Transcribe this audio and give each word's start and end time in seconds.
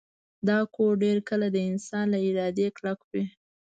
دا 0.47 0.57
کوډ 0.73 0.93
ډیر 1.03 1.17
کله 1.29 1.47
د 1.51 1.57
انسان 1.69 2.05
له 2.13 2.19
ارادې 2.27 2.67
کلک 2.77 2.99
وي 3.11 3.23